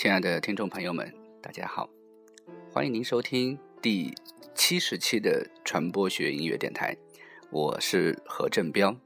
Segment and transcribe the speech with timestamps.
[0.00, 1.86] 亲爱的听众朋友们，大家好，
[2.72, 4.14] 欢迎您收听第
[4.54, 6.96] 七十期的传播学音乐电台，
[7.50, 8.98] 我是何振彪，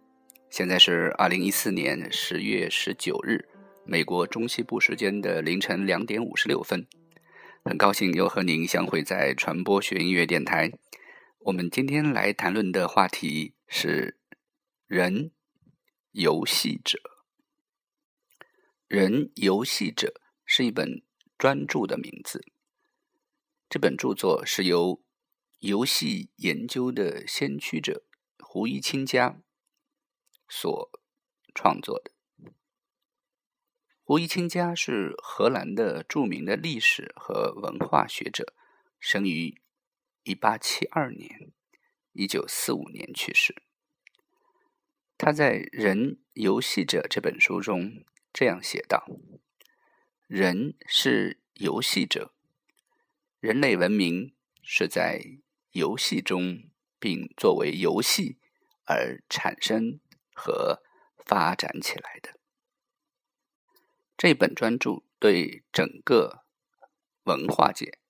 [0.50, 3.44] 现在是二零一四年十月十九日，
[3.84, 6.86] 美国中西部时间的凌晨两点五十六分，
[7.64, 10.70] 很高兴又和您相会在传播学音乐电台。
[11.40, 14.20] 我们今天来谈论的话题是
[14.86, 15.32] 人
[16.12, 17.00] 游戏者，
[18.86, 20.20] 人游戏者。
[20.44, 21.02] 是一本
[21.38, 22.44] 专著的名字。
[23.68, 25.02] 这本著作是由
[25.58, 28.04] 游戏研究的先驱者
[28.38, 29.40] 胡一清家
[30.48, 30.90] 所
[31.54, 32.12] 创作的。
[34.02, 38.54] 胡一清家是荷兰的著名的历史和文化学者，
[39.00, 39.62] 生于
[40.24, 41.50] 一八七二年，
[42.12, 43.62] 一九四五年去世。
[45.16, 49.06] 他在《人游戏者》这本书中这样写道。
[50.36, 52.34] 人是游戏者，
[53.38, 55.22] 人类文明是在
[55.70, 58.40] 游戏中，并作为游戏
[58.84, 60.00] 而产生
[60.34, 60.82] 和
[61.24, 62.40] 发展起来的。
[64.16, 66.44] 这本专著对整个
[67.22, 68.00] 文化界，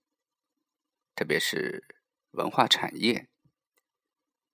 [1.14, 1.84] 特别是
[2.30, 3.28] 文化产业、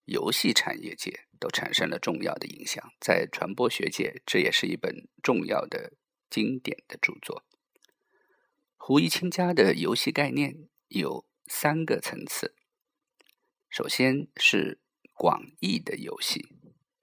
[0.06, 2.92] 游戏产业界，都产生了重要的影响。
[2.98, 5.92] 在传播学界，这也是一本重要的
[6.28, 7.44] 经典的著作。
[8.82, 12.56] 胡一清家的游戏概念有三个层次。
[13.68, 14.80] 首先是
[15.12, 16.48] 广义的游戏，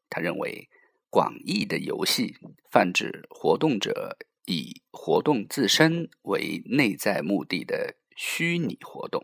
[0.10, 0.70] 他认为
[1.12, 2.36] 广义的游戏
[2.72, 9.24] 泛指活动者以活动自身为内在目的的虚拟活动。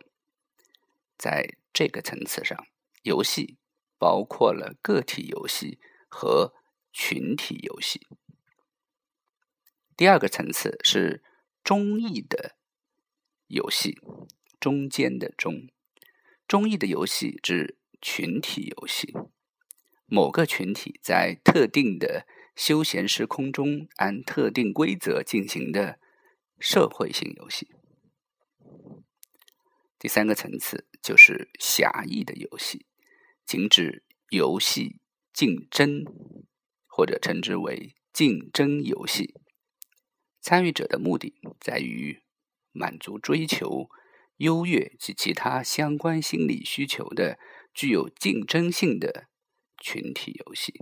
[1.18, 2.68] 在这个层次上，
[3.02, 3.58] 游戏
[3.98, 6.54] 包括了个体游戏和
[6.94, 8.08] 群体游戏。
[9.98, 11.24] 第二个层次是。
[11.64, 12.58] 中意的
[13.48, 13.98] 游戏，
[14.60, 15.70] 中间的中，
[16.46, 19.14] 中意的游戏指群体游戏，
[20.06, 26.00] 某个群体在特定的休闲时空中按特定规则进行的
[26.60, 27.70] 社会性游戏。
[29.98, 32.86] 第三个层次就是狭义的游戏，
[33.46, 35.00] 仅指游戏
[35.32, 36.04] 竞争，
[36.88, 39.34] 或者称之为竞争游戏。
[40.44, 42.22] 参与者的目的在于
[42.74, 43.90] 满足追求
[44.36, 47.40] 优越及其他相关心理需求的
[47.74, 49.30] 具有竞争性的
[49.82, 50.74] 群体游戏。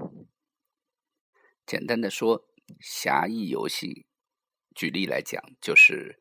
[1.63, 2.47] 简单的说，
[2.79, 4.07] 狭义游戏，
[4.73, 6.19] 举例来讲，就是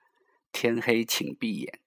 [0.52, 1.80] 天黑请闭眼。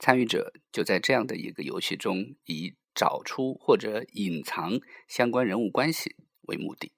[0.00, 6.97] 参与者就在这样的一个游戏中，以找出或者隐藏相关人物关系为目的。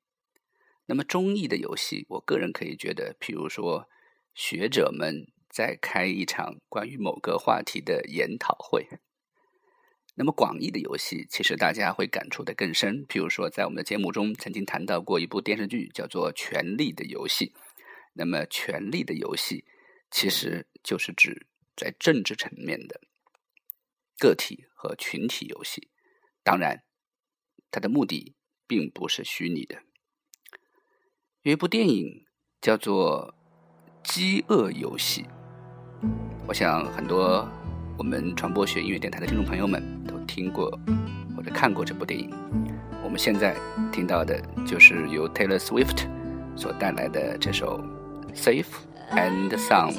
[0.90, 3.88] 那么中意的游戏，我个人可以觉得，譬如说
[4.34, 8.88] 学者们在开一场关于某个话题的研讨会。
[10.16, 13.06] 那么广义的游戏，其实大家会感触的更深。
[13.06, 17.46] 譬如说，在我们的节目中曾经谈到过一部电视剧，叫做《权力的游戏》。
[18.14, 19.58] 那么《权力的游戏》
[20.10, 21.46] 其实就是指
[21.76, 23.00] 在政治层面的
[24.18, 25.88] 个体和群体游戏。
[26.42, 26.82] 当然，
[27.70, 28.34] 它的目的
[28.66, 29.84] 并不是虚拟的。
[31.42, 32.26] 有一部电影
[32.60, 33.32] 叫做
[34.12, 35.24] 《饥饿游戏》，
[36.46, 37.48] 我想很多
[37.96, 40.70] 我们传播学音乐电台的听众朋友们都听过
[41.34, 42.28] 或者看过这部电影。
[43.02, 43.56] 我们现在
[43.90, 46.06] 听到的就是由 Taylor Swift
[46.54, 47.82] 所带来的这首
[48.36, 48.66] 《Safe
[49.12, 49.94] and Sound》。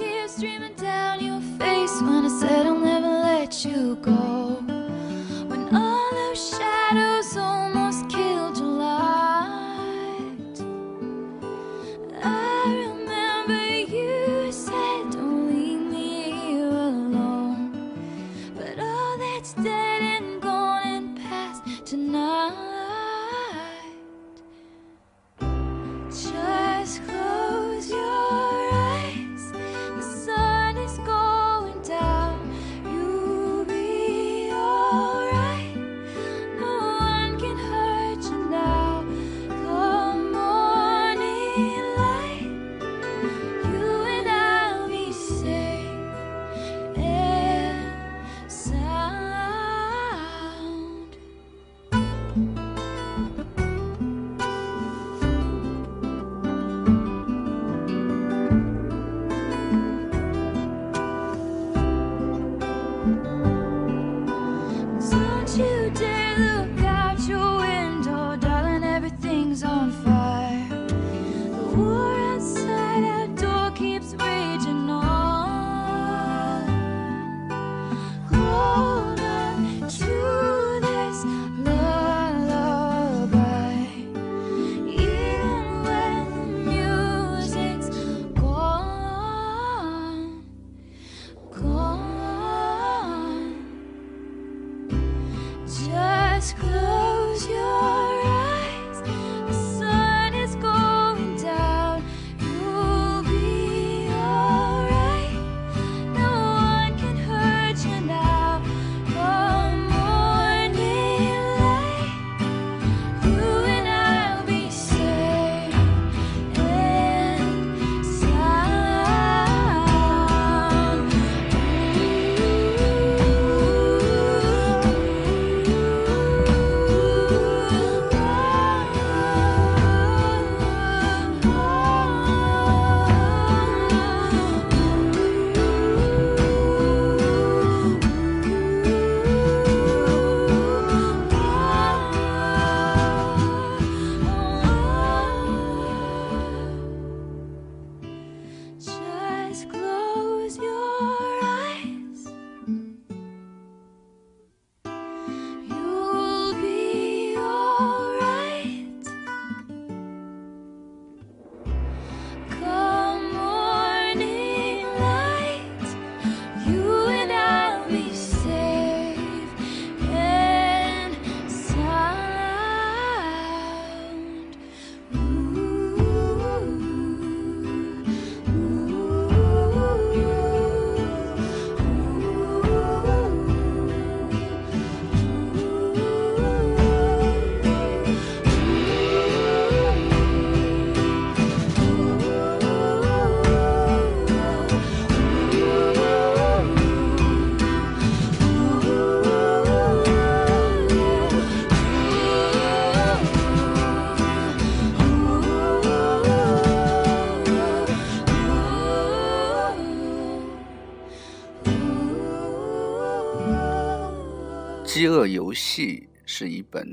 [215.27, 216.87] 游戏》是一本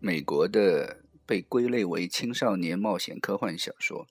[0.00, 4.06] 美国的被归类为青少年冒险科幻小说。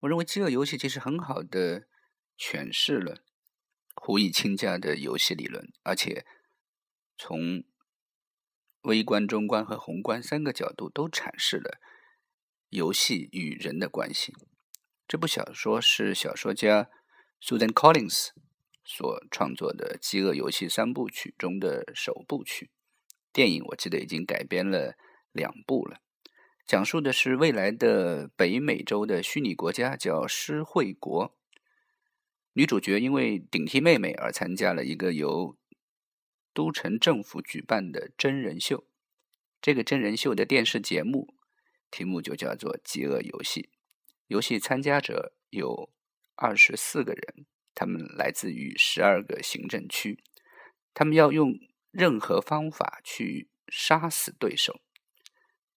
[0.00, 1.88] 我认为《饥饿游戏》其实很好的
[2.38, 3.24] 诠释了
[3.94, 6.24] 胡以清家的游戏理论，而且
[7.16, 7.64] 从
[8.82, 11.80] 微观、中观和宏观三个角度都阐释了
[12.68, 14.32] 游戏与人的关系。
[15.08, 16.88] 这部小说是小说家
[17.42, 18.28] Susan Collins
[18.88, 22.70] 所创作的《饥饿游戏》三部曲中的首部曲。
[23.34, 24.96] 电影我记得已经改编了
[25.30, 26.00] 两部了。
[26.66, 31.36] 讲述的是未来的北美洲的虚拟国家，叫施惠国。
[32.54, 35.56] 女主角因为顶替妹妹而参加了一个由
[36.54, 38.86] 都城政府举办的真人秀。
[39.60, 41.34] 这个真人秀的电视节目
[41.90, 43.62] 题目就叫做《饥饿游戏》。
[44.28, 45.90] 游戏参加者有
[46.34, 47.46] 二十四个人，
[47.78, 50.18] 他们来自于十二个行政区。
[50.92, 51.52] 他们要用
[51.92, 54.80] 任何方法去杀死对手。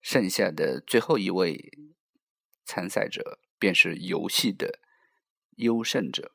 [0.02, 1.78] 剩下的最后一位
[2.66, 4.80] 参赛者便是游戏的
[5.58, 6.34] 优胜者。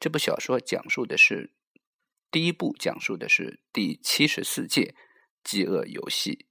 [0.00, 1.52] 这部小说讲述的是
[2.30, 4.94] 第一部，讲述的是第七十四届
[5.44, 6.46] 饥饿游戏。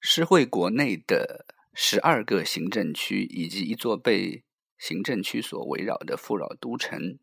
[0.00, 4.44] 诗会国内的十二个行政区以及一座被
[4.80, 7.18] 行政区所围绕的富饶都城，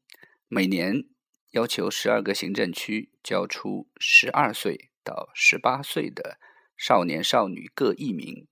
[0.47, 1.09] 每年
[1.51, 4.91] 要求十二个行政区交出十二岁。
[5.03, 6.37] 到十八岁的
[6.75, 8.45] 少年少女各一名，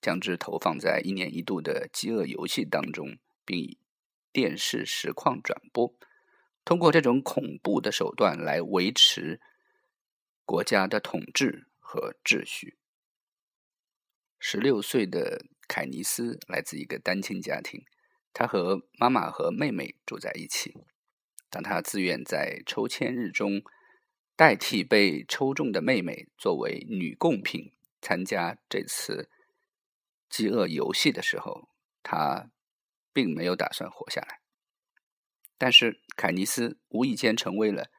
[0.00, 3.76] 将之投放在一年一度的饥饿游戏当中，并以
[4.32, 5.94] 电视实况转播。
[6.64, 9.42] 通过这种恐怖的手段来维持
[10.46, 12.78] 国家的统治和秩序。
[14.38, 17.84] 十六岁的凯尼斯来自一个单亲家庭，
[18.38, 20.76] 他和妈妈和妹妹住在一起。
[21.50, 23.62] 当他自愿在抽签日中。
[24.36, 29.28] 代替被抽中的妹妹作为女贡品参加这次
[30.30, 31.68] 饥饿游戏的时候，
[32.04, 32.52] 他
[33.12, 34.38] 并没有打算活下来。
[35.56, 37.90] 但是凯尼斯无意间成为了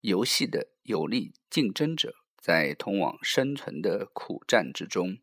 [0.00, 5.18] 游戏的有力竞争者，在通往生存的苦战之中，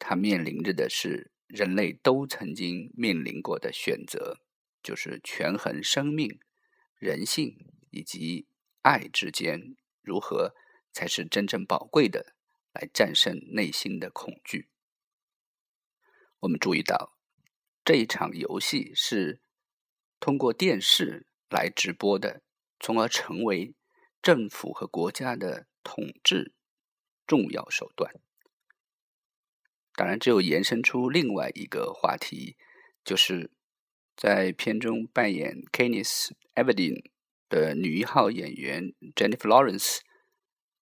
[0.00, 4.38] 他面临着的是人类都曾经面临过的选择，
[4.82, 6.38] 就是权衡生命、
[6.98, 8.46] 人性以及。
[8.80, 10.54] 爱之间如何
[10.92, 12.34] 才是真正宝贵的？
[12.72, 14.70] 来战胜内心的恐惧。
[16.38, 17.18] 我们注意到
[17.84, 19.42] 这一场游戏是
[20.20, 22.40] 通过电视来直播的，
[22.78, 23.74] 从而成为
[24.22, 26.54] 政府和国家的统治
[27.26, 28.14] 重要手段。
[29.98, 32.56] 当然，只有延伸出另外一个话题，
[33.04, 33.50] 就是
[34.16, 37.02] 在片中扮演 Kenneth Everdeen。
[37.48, 40.00] 的女一号演员 Jennifer Lawrence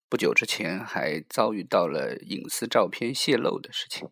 [0.09, 4.09] 不久之前还遭遇到了隐私照片泄露的事情，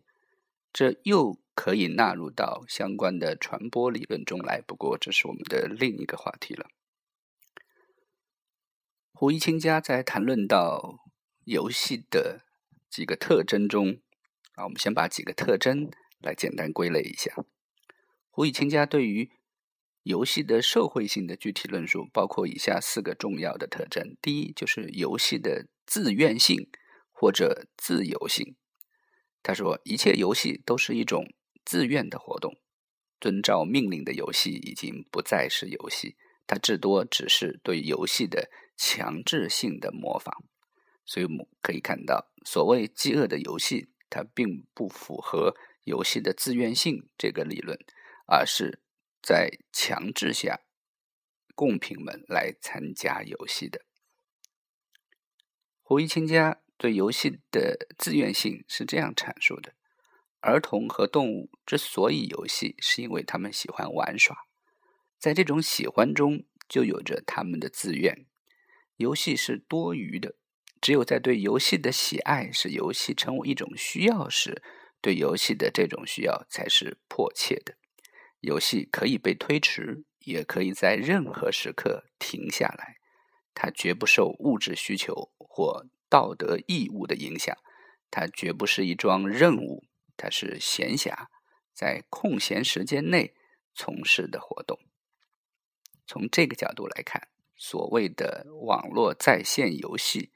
[0.71, 4.61] 这又可以纳入到相关的传播理论中来。
[4.61, 6.67] 不过，这是我们的另一个话题了。
[9.11, 10.99] 胡一清家在谈论到
[11.43, 12.45] 游戏的
[12.89, 13.99] 几个特征中，
[14.55, 17.31] 啊，我们先把几个特征来简单归类一下。
[18.29, 19.31] 胡一清家对于
[20.03, 26.69] 游戏的社会性的具体论述包括以下四个重要的特征：第一，就是游戏的自愿性
[27.11, 28.55] 或者自由性。
[29.41, 31.33] 他说，一切游戏都是一种
[31.63, 32.59] 自愿的活动，
[33.19, 36.15] 遵照命令的游戏已经不再是游戏，
[36.47, 40.43] 它至多只是对游戏的强制性的模仿。
[41.05, 47.77] 所以，我们可以看到，所谓饥饿的游戏，它并不符合游戏的自愿性这个理论，
[48.27, 48.81] 而是。
[49.27, 50.59] 在强制下，
[51.55, 53.83] 贡品们来参加游戏的。
[55.81, 59.73] 胡一清家对游戏的自愿性是这样阐述的：
[60.41, 64.45] 儿童和动物之所以游戏，是因为他们喜欢玩耍，
[65.17, 68.27] 在这种喜欢中就有着他们的自愿。
[68.97, 70.35] 游戏是多余的，
[70.85, 74.61] 只有在对游戏的喜爱使游戏成为一种需要时，
[75.01, 77.73] 对游戏的这种需要才是迫切的。
[78.41, 82.97] 游戏可以被推迟，也可以在任何时刻停下来。
[83.55, 87.57] 它绝不受物质需求或道德义务的影响。
[88.11, 91.29] 它绝不是一桩任务，它是闲暇，
[91.73, 93.33] 在空闲时间内
[93.73, 94.77] 从事的活动。
[96.05, 100.29] 从这个角度来看，所谓的网络在线游戏，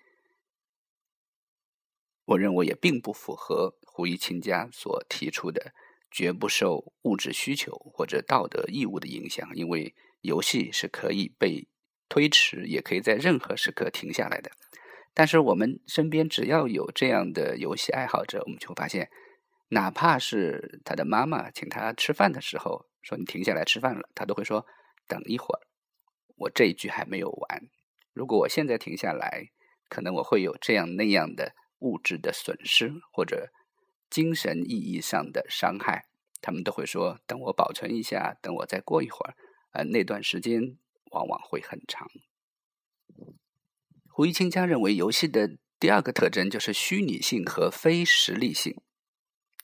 [2.30, 5.74] 我认为也并不符合胡一清家所提出的。
[6.12, 11.68] 绝不受物质需求或者道德义务的影响，因为游戏是可以被
[12.10, 14.50] 推迟，也可以在任何时刻停下来的。
[15.14, 19.12] 但是我们身边只要有这样的游戏爱好者，我们就发现，
[19.68, 24.66] 哪怕是他的妈妈请他吃饭的时候，说你停下来吃饭了，他都会说
[25.08, 25.62] 等一会儿，
[26.38, 27.70] 我这一局还没有完。
[28.14, 29.52] 如果我现在停下来，
[29.88, 33.52] 可能我会有这样那样的物质的损失或者
[34.10, 36.06] 精神意义上的伤害。
[36.42, 39.36] 他们都会说等我保存一下，等我再过一会儿，
[39.74, 40.78] 呃，那段时间
[41.12, 42.10] 往往会很长。
[44.08, 48.82] 胡一清家认为，游戏的第二个特征就是虚拟性和非实力性，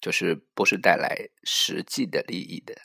[0.02, 2.82] 就是不是带来实际的利益的。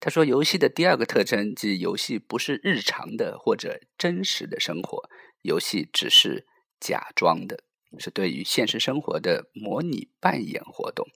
[0.00, 5.08] 他说，游戏的第二个特征即游戏不是日常的或者真实的生活，
[5.42, 6.44] 游戏只是
[6.80, 7.62] 假装的，
[7.98, 11.08] 是对于现实生活的模拟扮演活动。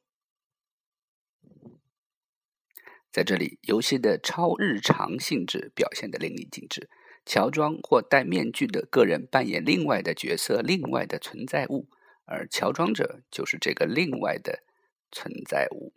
[3.11, 6.91] 在这里，游戏的超日常性质表现的淋漓尽致。
[7.25, 11.89] 乔装或戴面具的个人扮演另外的角色，另外的存在物，
[12.25, 14.63] 而乔装者就是这个另外的
[15.11, 15.93] 存在物。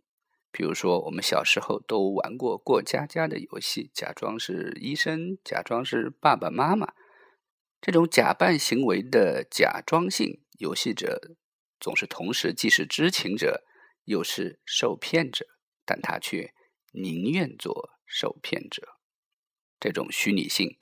[0.51, 6.93] 比如说，我们小时候都玩过过家家的游戏，假装是医生，假装是爸爸妈妈。
[7.79, 11.35] 这种假扮行为的假装性，游戏者
[11.79, 13.65] 总是同时既是知情者，
[14.05, 15.45] 又是受骗者，
[15.83, 16.53] 但他却
[16.93, 18.87] 宁愿做受骗者。
[19.79, 20.77] 这种虚拟性。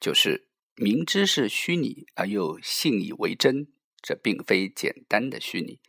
[0.00, 3.68] 就是明知是虚拟而又信以为真，
[4.02, 5.80] 这并非简单的虚拟，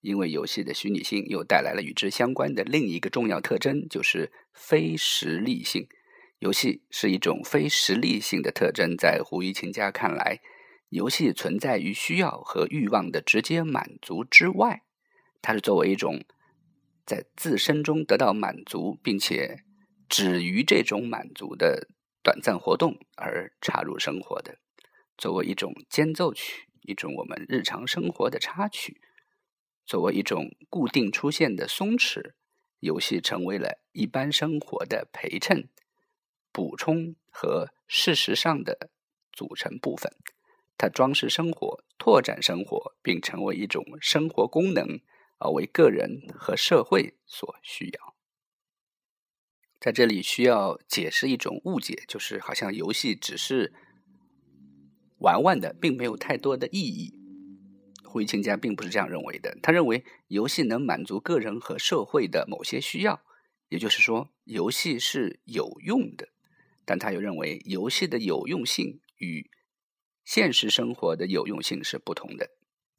[0.00, 5.88] 因为游戏的虚拟性又带来了与之相关的另一个重要特征，就是非实力性。
[6.38, 10.40] 游戏是一种非实力性的特征，在胡一琴家看来，
[10.88, 14.82] 游戏存在于需要和欲望的直接满足之外，
[15.42, 16.24] 它是作为一种
[17.04, 19.64] 在自身中得到满足，并且
[20.08, 21.88] 止于这种满足的。
[22.24, 24.56] 短暂活动而插入生活的，
[25.18, 28.98] 作为一种间奏曲，一种我们日常生活的插曲，
[29.84, 32.32] 作为一种固定出现的松弛，
[32.80, 35.68] 游戏成为了一般生活的陪衬、
[36.50, 38.88] 补充和事实上的
[39.30, 40.10] 组成部分。
[40.76, 45.00] 它装饰生活，拓展生活，并成为一种生活功能，
[45.38, 48.14] 而为个人和社会所需要。
[49.80, 53.72] 在这里需要解释一种误解，就是好像游戏只是
[55.18, 57.20] 玩玩的，并没有太多的意义。
[58.04, 63.24] 胡一清家并不是这样认为的，他认为游戏能满足个人和社会的某些需要，
[63.68, 66.28] 也就是说，游戏是有用的。
[66.84, 69.50] 但他又认为，游戏的有用性与
[70.24, 72.50] 现实生活的有用性是不同的。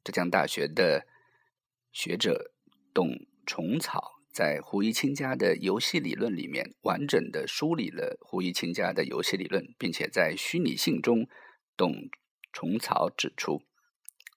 [0.04, 1.06] 浙江大学的
[1.92, 2.52] 学者
[2.94, 4.14] 董虫草。
[4.36, 11.26] 在胡一清家的游戏理论里面，完整的梳理了胡一清家的游戏理论，并且在虚拟性中，
[11.74, 12.10] 董
[12.52, 13.62] 虫草指出，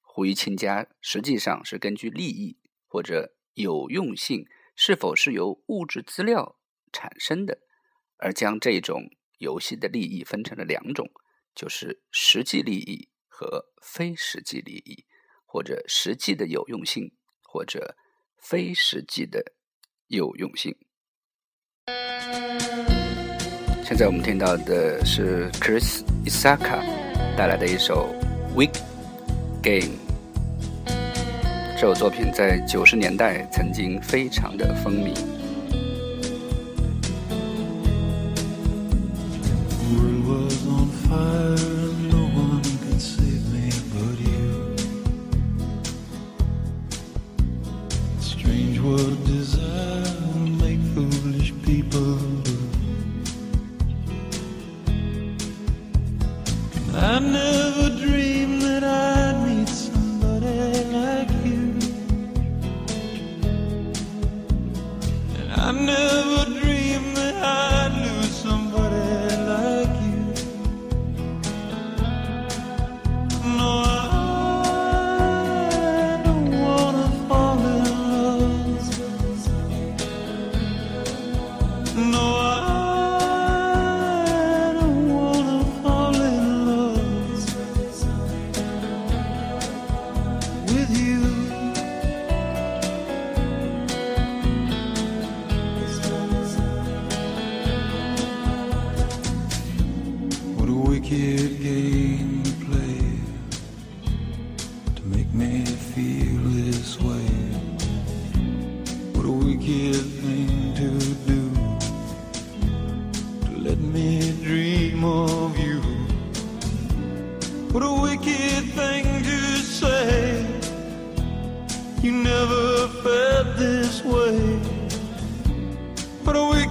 [0.02, 6.58] 胡一清家实际上是根据利益或者有用性是否是由物质资料
[6.94, 7.60] 产生的，
[8.16, 11.12] 而将这种游戏的利益分成了两种，
[11.54, 15.06] 就是实际利益和非实际利益，
[15.46, 17.96] 或者实际的有用性，或者
[18.38, 19.54] 非实际的。
[20.10, 20.76] 有用性。
[23.84, 26.82] 现在我们听到的是 Chris Isaka
[27.38, 28.12] 带来的一首
[28.56, 28.74] 《Weak
[29.62, 29.96] Game》。
[31.76, 35.39] 这首作品在九十年代曾经非常的风靡。
[65.70, 66.49] I never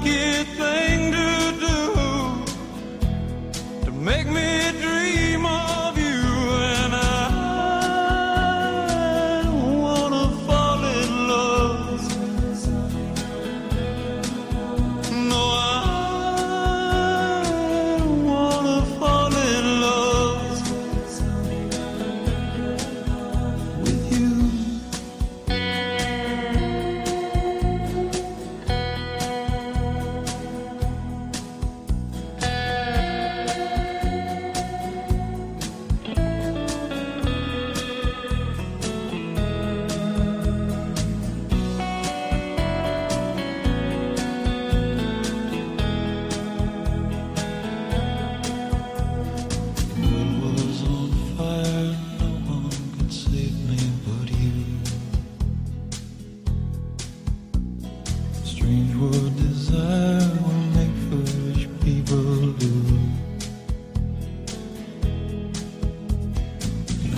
[0.03, 0.68] get the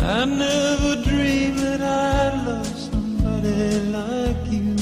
[0.03, 4.77] I never dreamed that I'd love somebody like you.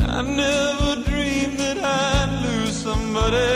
[0.00, 3.55] I never dreamed that I'd lose somebody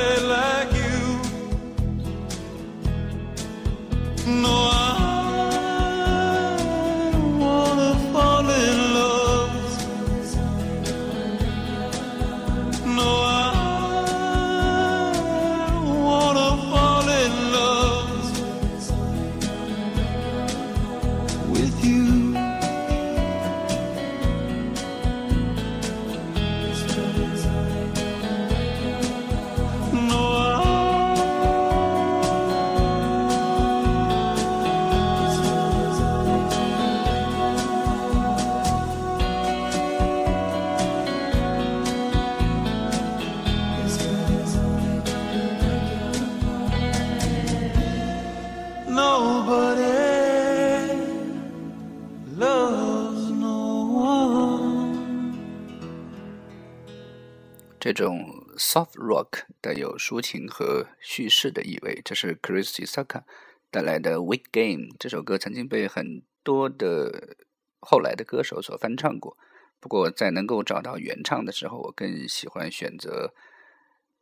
[57.78, 63.22] 这种 soft rock 带有抒情和叙事的意味，这是 Christy Saka
[63.70, 64.88] 带来的《Weak Game》。
[64.98, 67.36] 这首歌曾经被很多的
[67.80, 69.36] 后来的歌手所翻唱过，
[69.80, 73.34] 不过在能够找到原唱的时候，我更喜欢选择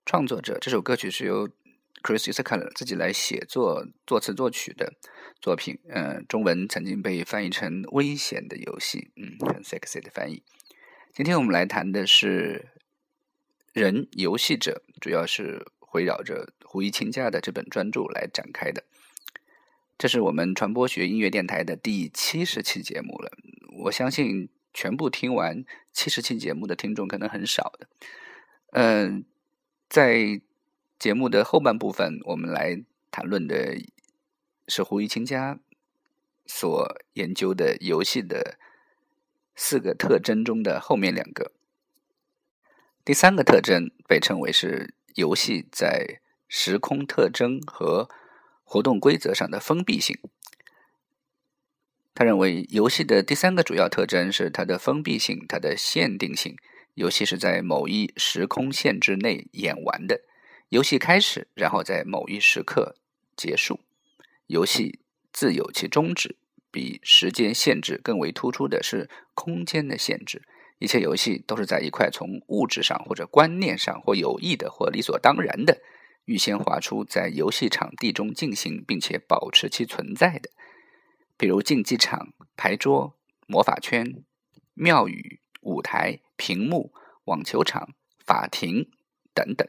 [0.06, 0.58] 创作者。
[0.60, 1.48] 这首歌曲是由
[2.02, 4.94] Chris Isaka 自己来写作、作词、作曲的
[5.40, 5.78] 作品。
[5.88, 10.42] 呃，中文曾经被翻译成《危险的游戏》，嗯，很 sexy 的翻译。
[11.12, 12.68] 今天我们来谈的是
[13.72, 18.84] 人游戏者，主要是围绕着胡一清家的这本专著来展开的。
[19.96, 23.32] 这是我们传播学音乐电台的第七十期节目了。
[23.84, 27.88] 我相信全部听完七十期节目的听众可能很少的。
[28.70, 29.24] 嗯、
[29.88, 30.40] 在
[30.98, 32.82] 节目的后半部分，我们来
[33.12, 33.76] 谈论的
[34.66, 35.60] 是胡一清家
[36.44, 38.58] 所研究的游戏的
[39.54, 41.52] 四个特征中的后面两个。
[43.04, 48.10] 第三个特征被称为是游戏在时空特征和
[48.64, 50.18] 活动规则上的封闭性。
[52.12, 56.56] 他认为，游戏的第三个主要特征是它的封闭性、它的限定性。
[56.94, 60.22] 游戏是在某一时空限制内演完的，
[60.68, 62.94] 游戏开始，然后在某一时刻
[63.36, 63.80] 结束。
[64.46, 65.00] 游戏
[65.32, 66.36] 自有其终止。
[66.70, 70.42] 比时间限制更为突出的是空间的限制。
[70.78, 75.80] 一切游戏都是在一块从物质上或者观念上或有意的或理所当然的
[76.26, 80.50] 预先划出在游戏场地中进行并且保持其存在的，
[81.38, 84.22] 比如竞技场、牌桌、魔法圈、
[84.74, 86.92] 庙宇、舞台、屏幕、
[87.24, 87.94] 网球场、
[88.26, 88.90] 法庭
[89.32, 89.66] 等等。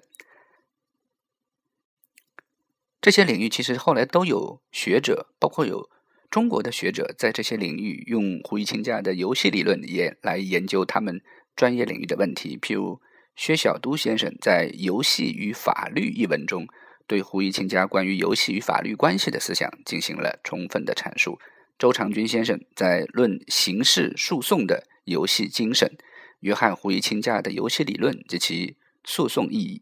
[3.02, 5.90] 这些领域其实后来都有学者，包括有
[6.30, 11.22] 中国的学者，在这些领域用胡一清家的游戏理论也来研究他们
[11.56, 12.58] 专业领域的问题。
[12.62, 13.02] 譬如
[13.36, 16.68] 薛晓都先生在《游戏与法律》一文中，
[17.08, 21.40] 对胡一清家关于游戏与法律关系的思想进行了充分的阐述。
[21.78, 25.88] 周长军先生在《论刑事诉讼的游戏精神》，
[26.42, 29.82] 约翰胡一清家的游戏理论及其诉讼意义，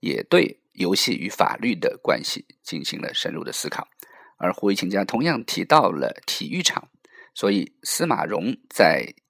[0.00, 3.88] 也对游戏与法律的关系进行了深入的思考。
[4.36, 6.88] 而胡一清家同样提到了体育场，
[7.34, 9.14] 所以司马荣在《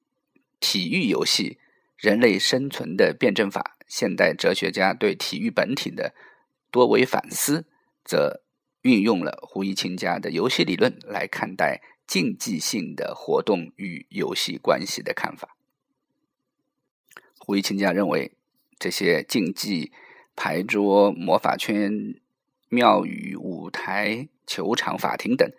[0.59, 1.59] 体育游戏：
[1.97, 6.15] 人类生存的辩证法》现代哲学家对体育本体的
[6.71, 7.67] 多维反思，
[8.05, 8.43] 则
[8.83, 15.57] 运用了胡一清家的游戏理论来看待竞技性的活动与游戏关系的看法。
[17.39, 18.33] 胡一清家认为，
[18.79, 19.93] 这些竞技、
[20.37, 22.15] 牌桌、魔法圈、
[22.69, 25.51] 庙宇、舞台、球场、法庭等，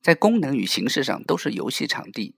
[0.00, 2.34] 在功能与形式上都是游戏场地，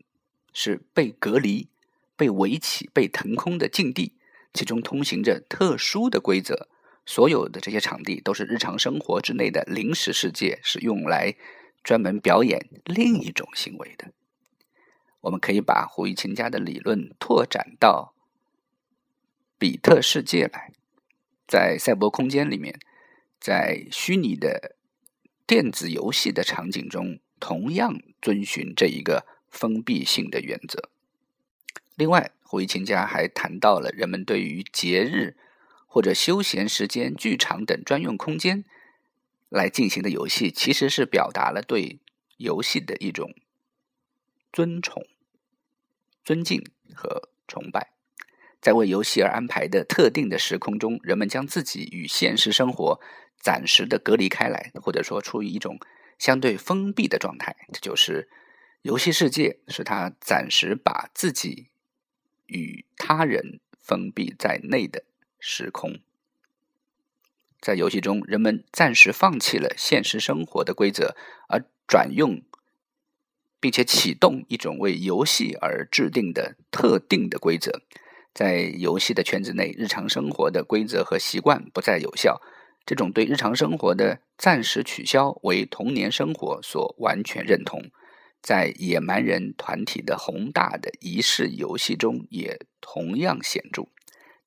[0.52, 1.68] 是被隔离、
[2.16, 4.12] 被围起、被腾空的境地，
[4.52, 6.68] 其中通行着特殊的规则。
[7.04, 11.34] 所有的这些场地都是日常生活之内的临时世界，是用来
[11.82, 14.12] 专门表演另一种行为的。
[15.22, 18.14] 我们可以把胡一琴家的理论拓展到
[19.58, 20.72] 比特世界来，
[21.46, 22.78] 在赛博空间里面，
[23.40, 24.76] 在虚拟的
[25.46, 30.90] 电子游戏的场景中，同样遵循这一个封闭性的原则。
[31.96, 35.36] 另外，胡一清家还谈到了人们对于节日。
[35.94, 38.64] 或者休闲时间、剧场等专用空间
[39.50, 42.00] 来进行的游戏，其实是表达了对
[42.38, 43.34] 游戏的一种
[44.50, 45.04] 尊崇、
[46.24, 47.91] 尊敬和崇拜。
[48.62, 53.00] 在为游戏而安排的特定的时空中，人们将自己与现实生活
[53.38, 55.78] 暂时的隔离开来，或者说处于一种
[56.18, 57.54] 相对封闭的状态。
[57.72, 58.30] 这就是
[58.80, 61.66] 游戏世界，是他暂时把自己
[62.46, 65.04] 与他人封闭在内的。
[65.44, 65.98] 时空，
[67.60, 71.16] 在游戏中，人们暂时放弃了现实生活的规则，
[71.48, 72.42] 而转用
[73.58, 77.82] 并且启动一种为游戏而制定的特定的规则。
[78.34, 82.40] 在游戏的圈子内，日常生活的规则和习惯不再有效。
[82.84, 87.90] 这种对日常生活的暂时取消，为童年生活所完全认同。
[88.40, 93.84] 在野蛮人团体的宏大的仪式游戏中，也同样显著。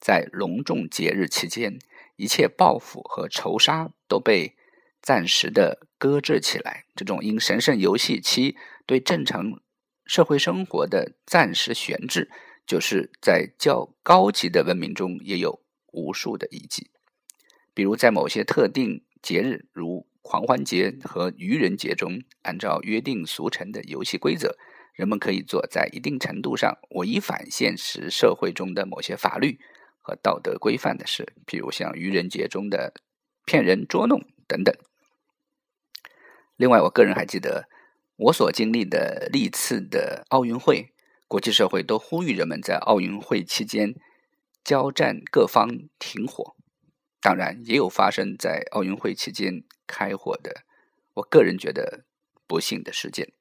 [0.01, 1.79] 在隆重节日期间，
[2.17, 4.55] 一切报复和仇杀都被
[5.01, 6.83] 暂时的搁置起来。
[6.93, 9.61] 这种因神圣游戏期对正常
[10.05, 12.29] 社会生活的暂时悬置，
[12.65, 16.89] 就是在较高级的文明中也有无数的遗迹。
[17.73, 24.57] 比如，在某些特定节日，如狂欢节和愚人节中，按照约定俗成的游戏规则，
[24.93, 29.59] 人们可以做在一定程度上违反现实社会中的某些法律。
[30.07, 32.93] 和道德规范的事，譬如像愚人节中的
[33.43, 34.71] 骗人捉弄等等。
[36.55, 37.67] 另外，我个人还记得
[38.15, 40.93] 我所经历的历次的奥运会，
[41.27, 43.95] 国际社会都呼吁人们在奥运会期间
[44.63, 46.55] 交战各方停火。
[47.19, 50.63] 当然，也有发生在奥运会期间开火的，
[51.15, 52.05] 我个人觉得
[52.47, 53.33] 不幸的事件。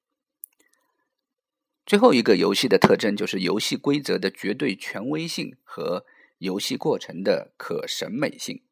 [1.86, 6.04] 最后一个游戏的特征就是游戏规则的绝对权威性和。
[6.38, 8.64] 游戏过程的可审美性，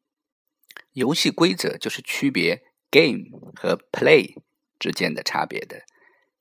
[0.91, 4.35] 游戏规则就是区别 game 和 play
[4.77, 5.83] 之间的差别的。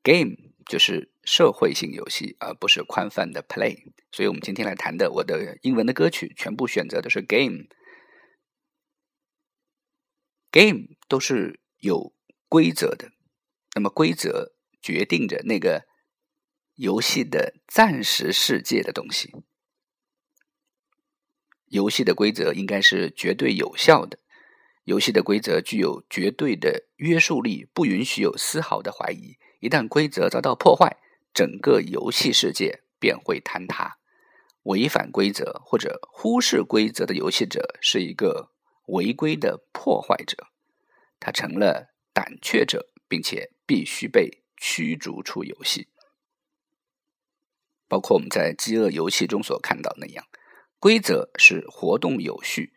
[0.02, 0.34] game
[0.66, 3.92] 就是社会性游戏，而不是宽泛的 play。
[4.10, 7.66] 所以，我们今天来谈的，我的英文的歌曲全部选择的是 game。
[10.50, 12.12] game 都是有
[12.48, 13.12] 规则的，
[13.74, 15.86] 那么规则决定着那个
[16.74, 19.32] 游戏的暂时世界的东西。
[21.66, 24.18] 游戏的规则应该是绝对有效的，
[24.84, 29.38] 游戏的规则具有绝对的约束力，不允许有丝毫的怀疑。
[29.60, 30.98] 一旦规则遭到破坏，
[31.32, 33.98] 整个游戏世界便会坍塌。
[34.64, 38.52] 违反规则或者忽视规则的游戏者是一个
[38.86, 40.46] 违规的破坏者，
[41.18, 45.88] 他成了胆怯者，并且必须被驱逐出游戏。
[47.88, 50.24] 包括我们在饥饿游戏中所看到那样。
[50.78, 52.71] 规则是活动有序，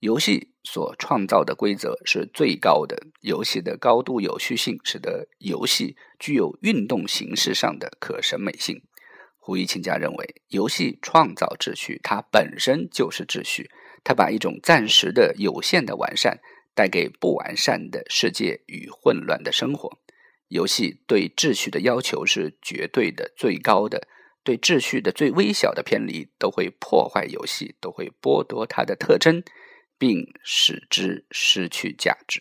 [0.00, 2.96] 游戏所创造的规则是最高的。
[3.20, 8.82] 游戏的高度有序性使得游戏具有运动形式上的可审美性。
[9.36, 13.70] 胡一清家认为，游戏创造秩序，它本身就是秩序。
[14.04, 16.38] 它把一种暂时的有限的完善
[16.74, 19.98] 带给不完善的世界与混乱的生活。
[20.46, 24.06] 游戏对秩序的要求是绝对的、最高的。
[24.44, 29.42] 对秩序的最微小的偏离都会破坏游戏，都会剥夺它的特征，
[29.98, 32.40] 并使之失去价值。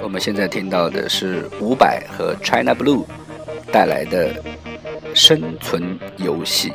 [0.00, 3.04] 我们现在听到的是伍佰和 China Blue
[3.72, 4.42] 带来的
[5.14, 6.72] 生存游戏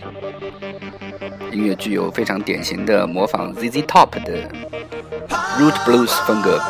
[1.51, 4.49] 音乐，具有非常典型的模仿 ZZ Top 的
[5.57, 6.61] Root Blues 风格。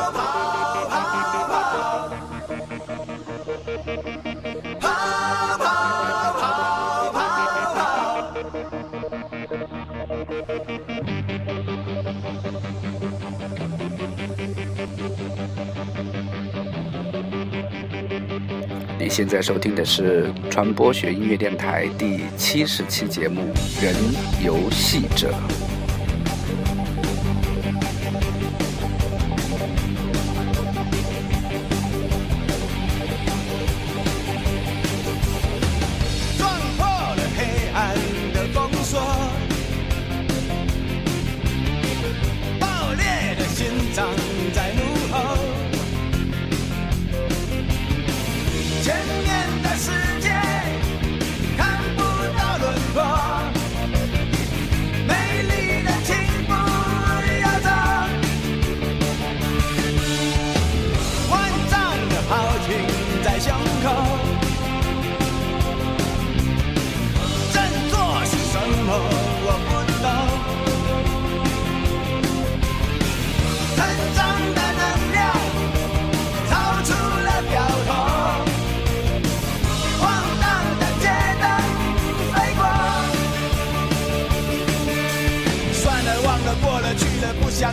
[18.99, 23.41] 你现在收听的是传播学音乐电台第七十期节目
[23.84, 23.93] 《人
[24.45, 25.34] 游戏者》。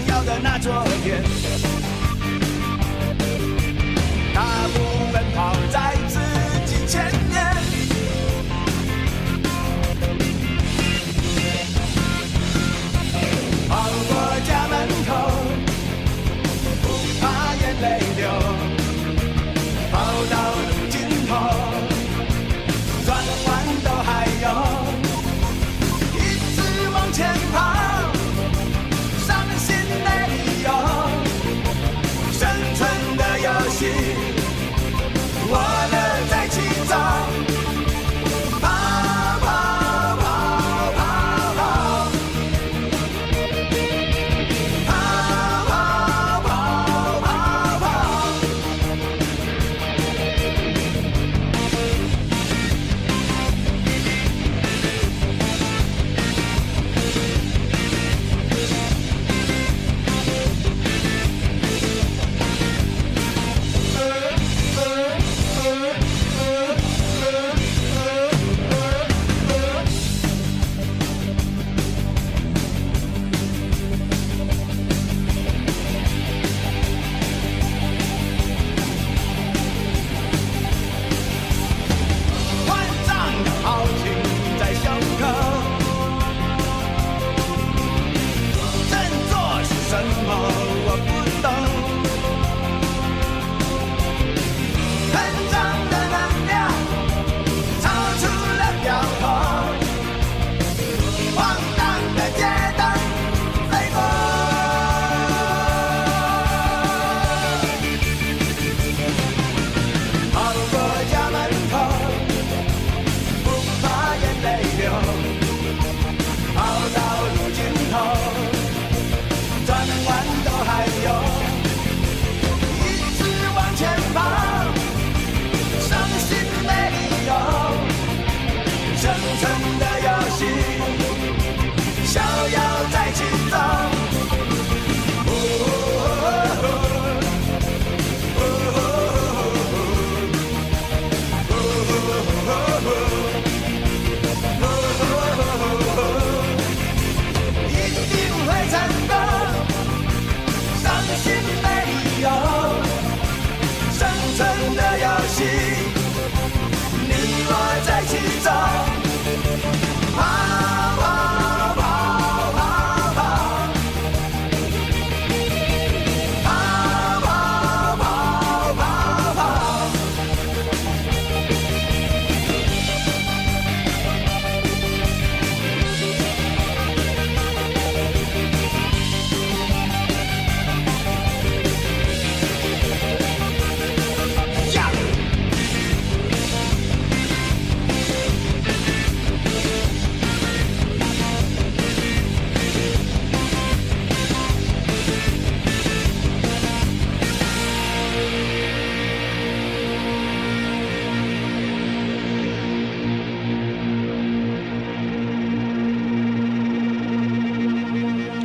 [0.06, 1.69] 想要的那昨天，大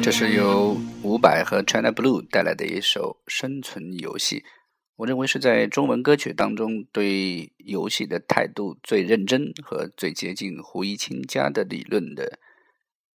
[0.05, 4.45] 这是由伍佰和 China Blue 带来的一首生存游戏，
[4.97, 12.37] 我认为是在中文歌曲当中对游戏的态度最认真和最接近胡一清家的理论的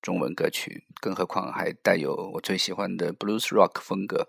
[0.02, 4.28] 中文歌曲，更何况还带有我最喜欢的 blues rock 风格。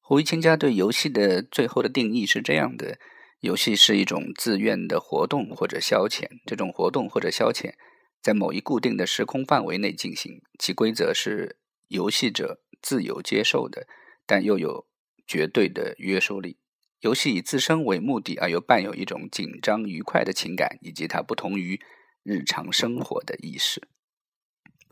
[0.00, 2.98] 胡一清家对游戏的最后的定义是这样的：
[3.38, 7.74] 游戏是一种自愿的活动或者消遣，这种活动或者消遣
[8.20, 11.56] 在某一固定的时空范围内进行，其规则是
[11.88, 13.86] 游戏者自由接受的，
[14.24, 14.86] 但又有
[15.26, 16.58] 绝对的约束力。
[17.00, 21.80] 游戏以自身为目的，而又伴有一种紧张愉快的情感，以及它不同于
[22.22, 23.88] 日常生活的意识。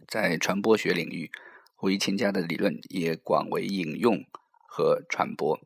[0.06, 1.30] 在传播学领域，
[1.74, 4.24] 胡一清家的理论也广为引用
[4.68, 5.58] 和传播，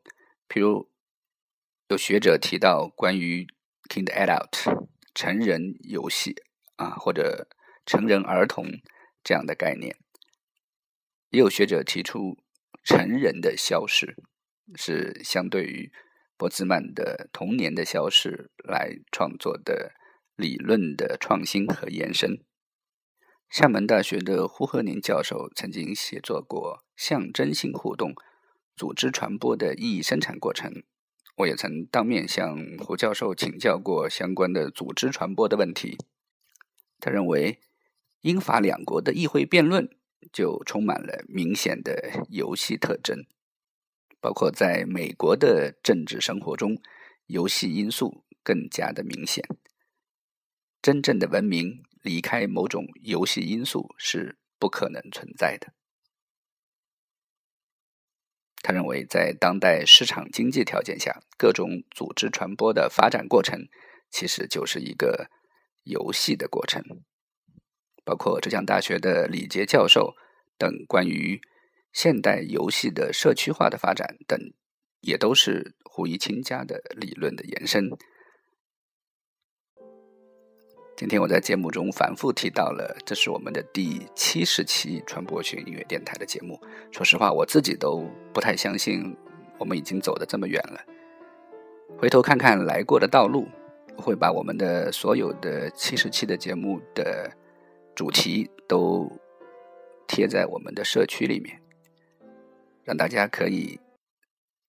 [0.47, 0.89] 譬如。
[1.87, 3.45] 有学者提到关于
[3.89, 6.33] “kind adult” 成人游戏
[6.77, 7.49] 啊，或者
[7.85, 8.65] 成人儿童
[9.21, 9.97] 这样的概念。
[11.31, 12.37] 也有学者提出
[12.83, 14.15] 成人的消逝
[14.75, 15.91] 是相对于
[16.37, 19.93] 波兹曼的童年的消逝来创作的
[20.35, 22.43] 理论的创新和延伸。
[23.49, 28.13] 厦门大学的胡和宁教授曾经写作过象征性互动
[28.75, 30.83] 组织传播的意义生产过程。
[31.37, 35.97] 我也曾当面向胡教授请教过相关的组织传播的问题。
[36.99, 37.59] 他认为，
[38.21, 39.89] 英法两国的议会辩论
[40.31, 43.25] 就充满了明显的游戏特征，
[44.19, 46.81] 包括在美国的政治生活中，
[47.27, 49.43] 游戏因素更加的明显。
[50.81, 55.73] 真正的文明离开某种游戏因素是不可能存在的。
[58.63, 63.67] 他认为，在当代市场经济条件下，各种组织传播的发展过程
[64.11, 65.31] 其实就是一个
[65.83, 66.83] 游戏的过程。
[68.03, 70.13] 包括浙江大学的李杰教授
[70.57, 71.41] 等关于
[71.93, 74.39] 现代游戏的社区化的发展等，
[75.01, 77.89] 也都是胡一清家的理论的延伸。
[80.95, 86.61] 今天我在节目中反复提到了，这是我们的第七十期传播学音乐电台的节目。
[86.91, 89.17] 说实话，我自己都不太相信
[89.57, 90.79] 我们已经走得这么远了。
[91.97, 93.47] 回头看看来过的道路，
[93.97, 97.35] 会把我们的所有的七十期的节目的
[98.01, 99.07] 主题都
[100.07, 101.61] 贴在我们的社区里面，
[102.83, 103.79] 让大家可以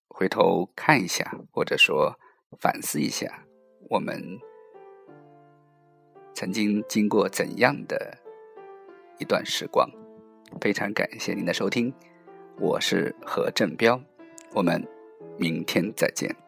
[0.07, 2.18] 回头看一下，或者说
[2.61, 3.47] 反思一下
[3.89, 4.39] 我们。
[6.35, 8.18] 曾经经过怎样的
[9.18, 9.89] 一段时光？
[10.61, 11.91] 非常感谢您的收听，
[12.59, 13.99] 我是何振彪，
[14.53, 14.87] 我们
[15.39, 16.41] 明天再见。